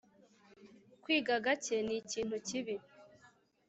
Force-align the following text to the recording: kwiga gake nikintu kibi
kwiga 1.03 1.35
gake 1.45 1.75
nikintu 1.87 2.35
kibi 2.47 2.75